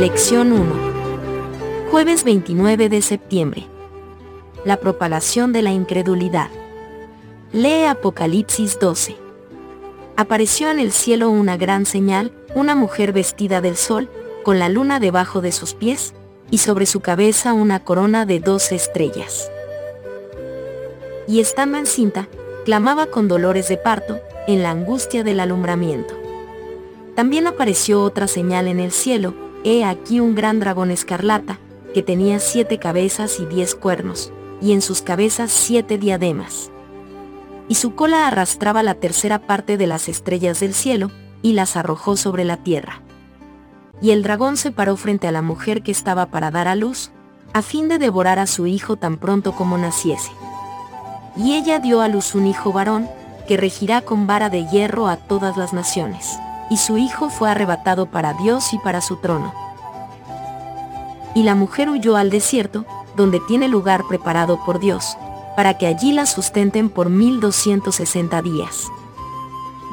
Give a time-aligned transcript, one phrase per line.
[0.00, 1.90] Lección 1.
[1.90, 3.66] Jueves 29 de septiembre.
[4.64, 6.48] La propagación de la incredulidad.
[7.52, 9.18] Lee Apocalipsis 12.
[10.16, 14.08] Apareció en el cielo una gran señal, una mujer vestida del sol,
[14.42, 16.14] con la luna debajo de sus pies,
[16.50, 19.50] y sobre su cabeza una corona de doce estrellas.
[21.28, 22.26] Y estando encinta,
[22.64, 26.14] clamaba con dolores de parto, en la angustia del alumbramiento.
[27.14, 31.58] También apareció otra señal en el cielo, he aquí un gran dragón escarlata,
[31.92, 36.70] que tenía siete cabezas y diez cuernos, y en sus cabezas siete diademas.
[37.68, 41.10] Y su cola arrastraba la tercera parte de las estrellas del cielo,
[41.42, 43.02] y las arrojó sobre la tierra.
[44.02, 47.10] Y el dragón se paró frente a la mujer que estaba para dar a luz,
[47.52, 50.30] a fin de devorar a su hijo tan pronto como naciese.
[51.36, 53.08] Y ella dio a luz un hijo varón,
[53.46, 56.38] que regirá con vara de hierro a todas las naciones
[56.70, 59.52] y su hijo fue arrebatado para Dios y para su trono.
[61.34, 65.16] Y la mujer huyó al desierto, donde tiene lugar preparado por Dios,
[65.56, 68.88] para que allí la sustenten por 1260 días.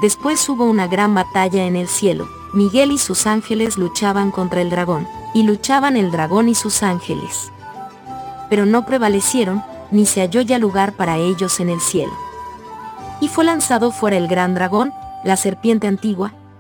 [0.02, 4.70] Después hubo una gran batalla en el cielo, Miguel y sus ángeles luchaban contra el
[4.70, 7.52] dragón, y luchaban el dragón y sus ángeles.
[8.50, 12.14] Pero no prevalecieron, ni se halló ya lugar para ellos en el cielo.
[13.20, 16.34] Y fue lanzado fuera el gran dragón, la serpiente antigua,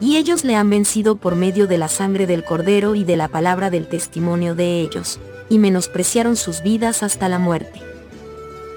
[0.00, 3.28] y ellos le han vencido por medio de la sangre del cordero y de la
[3.28, 7.80] palabra del testimonio de ellos, y menospreciaron sus vidas hasta la muerte.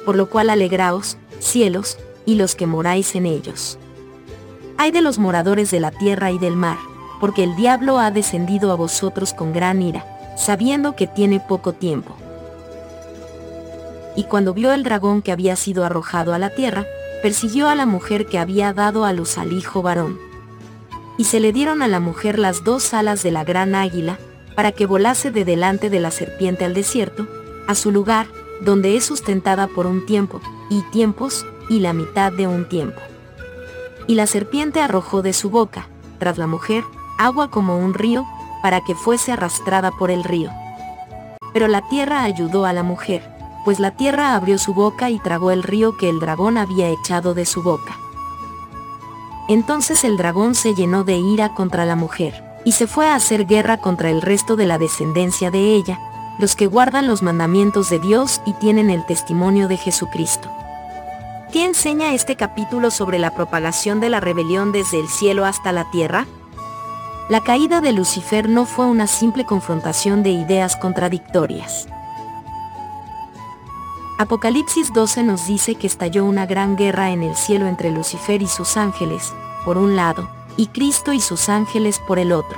[0.05, 3.77] Por lo cual alegraos, cielos, y los que moráis en ellos.
[4.77, 6.77] Hay de los moradores de la tierra y del mar,
[7.21, 10.05] porque el diablo ha descendido a vosotros con gran ira,
[10.37, 12.15] sabiendo que tiene poco tiempo.
[14.15, 16.85] Y cuando vio el dragón que había sido arrojado a la tierra,
[17.21, 20.32] persiguió a la mujer que había dado a luz al hijo varón
[21.17, 24.17] y se le dieron a la mujer las dos alas de la gran águila,
[24.55, 27.27] para que volase de delante de la serpiente al desierto,
[27.67, 28.27] a su lugar,
[28.61, 32.99] donde es sustentada por un tiempo, y tiempos, y la mitad de un tiempo.
[34.07, 35.87] Y la serpiente arrojó de su boca,
[36.19, 36.83] tras la mujer,
[37.17, 38.25] agua como un río,
[38.61, 40.49] para que fuese arrastrada por el río.
[41.53, 43.29] Pero la tierra ayudó a la mujer,
[43.65, 47.33] pues la tierra abrió su boca y tragó el río que el dragón había echado
[47.33, 47.97] de su boca.
[49.53, 53.45] Entonces el dragón se llenó de ira contra la mujer, y se fue a hacer
[53.45, 55.99] guerra contra el resto de la descendencia de ella,
[56.39, 60.49] los que guardan los mandamientos de Dios y tienen el testimonio de Jesucristo.
[61.51, 65.87] ¿Qué enseña este capítulo sobre la propagación de la rebelión desde el cielo hasta la
[65.91, 66.25] tierra?
[67.29, 71.87] La caída de Lucifer no fue una simple confrontación de ideas contradictorias.
[74.23, 78.47] Apocalipsis 12 nos dice que estalló una gran guerra en el cielo entre Lucifer y
[78.47, 79.33] sus ángeles,
[79.65, 82.57] por un lado, y Cristo y sus ángeles por el otro.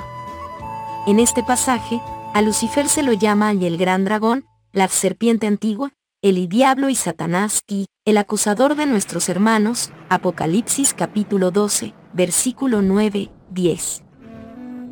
[1.08, 2.00] En este pasaje,
[2.36, 7.62] a Lucifer se lo llama el gran dragón, la serpiente antigua, el diablo y Satanás
[7.68, 14.04] y el acusador de nuestros hermanos, Apocalipsis capítulo 12, versículo 9, 10.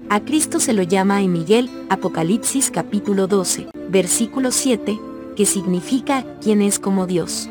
[0.09, 5.00] A Cristo se lo llama y Miguel, Apocalipsis capítulo 12, versículo 7,
[5.35, 7.49] que significa quién es como Dios.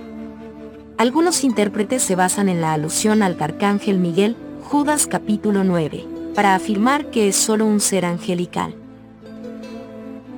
[0.98, 7.10] Algunos intérpretes se basan en la alusión al arcángel Miguel, Judas capítulo 9, para afirmar
[7.10, 8.74] que es solo un ser angelical.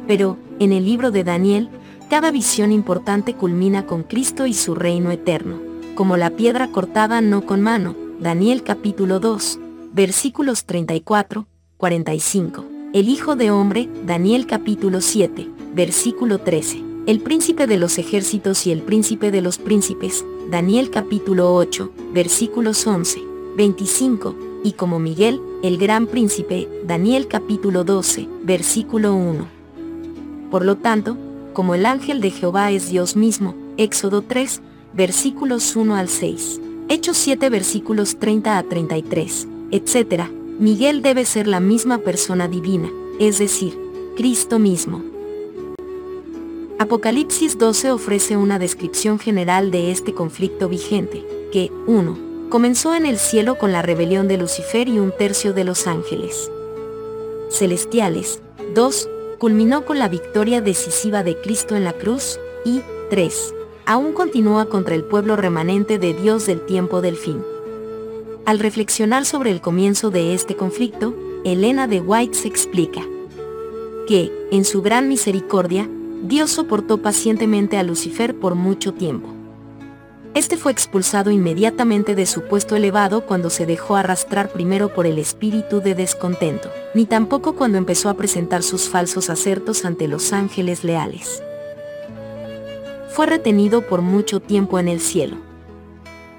[0.06, 1.68] Pero, en el libro de Daniel,
[2.08, 5.60] cada visión importante culmina con Cristo y su reino eterno,
[5.94, 9.58] como la piedra cortada no con mano, Daniel capítulo 2,
[9.92, 11.46] versículos 34,
[11.76, 12.64] 45.
[12.92, 18.72] El Hijo de Hombre, Daniel capítulo 7, versículo 13 el príncipe de los ejércitos y
[18.72, 23.20] el príncipe de los príncipes, Daniel capítulo 8, versículos 11,
[23.56, 24.34] 25,
[24.64, 29.46] y como Miguel, el gran príncipe, Daniel capítulo 12, versículo 1.
[30.50, 31.18] Por lo tanto,
[31.52, 34.62] como el ángel de Jehová es Dios mismo, Éxodo 3,
[34.94, 40.24] versículos 1 al 6, Hechos 7 versículos 30 a 33, etc.,
[40.58, 42.88] Miguel debe ser la misma persona divina,
[43.20, 43.76] es decir,
[44.16, 45.13] Cristo mismo.
[46.84, 52.50] Apocalipsis 12 ofrece una descripción general de este conflicto vigente, que, 1.
[52.50, 56.50] Comenzó en el cielo con la rebelión de Lucifer y un tercio de los ángeles
[57.50, 58.42] celestiales.
[58.74, 59.08] 2.
[59.38, 63.54] culminó con la victoria decisiva de Cristo en la cruz, y 3.
[63.86, 67.42] Aún continúa contra el pueblo remanente de Dios del tiempo del fin.
[68.44, 71.14] Al reflexionar sobre el comienzo de este conflicto,
[71.46, 73.00] Elena de White se explica
[74.06, 75.88] que, en su gran misericordia,
[76.26, 79.28] Dios soportó pacientemente a Lucifer por mucho tiempo.
[80.32, 85.18] Este fue expulsado inmediatamente de su puesto elevado cuando se dejó arrastrar primero por el
[85.18, 90.82] espíritu de descontento, ni tampoco cuando empezó a presentar sus falsos acertos ante los ángeles
[90.82, 91.42] leales.
[93.10, 95.36] Fue retenido por mucho tiempo en el cielo.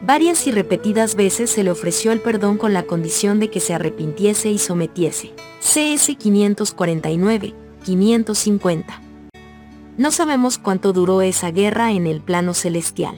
[0.01, 3.75] Varias y repetidas veces se le ofreció el perdón con la condición de que se
[3.75, 5.33] arrepintiese y sometiese.
[5.61, 7.53] CS 549,
[7.85, 9.04] 550.
[9.97, 13.17] No sabemos cuánto duró esa guerra en el plano celestial.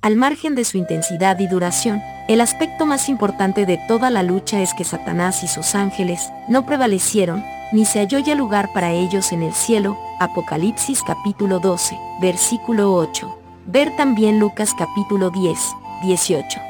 [0.00, 4.62] Al margen de su intensidad y duración, el aspecto más importante de toda la lucha
[4.62, 9.32] es que Satanás y sus ángeles no prevalecieron, ni se halló ya lugar para ellos
[9.32, 13.38] en el cielo, Apocalipsis capítulo 12, versículo 8.
[13.66, 15.58] Ver también Lucas capítulo 10,
[16.04, 16.60] 18.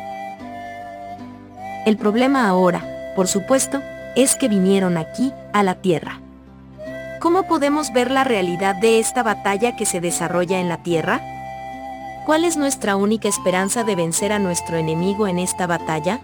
[1.85, 3.83] El problema ahora, por supuesto,
[4.17, 6.21] es que vinieron aquí, a la Tierra.
[7.21, 11.21] ¿Cómo podemos ver la realidad de esta batalla que se desarrolla en la Tierra?
[12.27, 16.21] ¿Cuál es nuestra única esperanza de vencer a nuestro enemigo en esta batalla?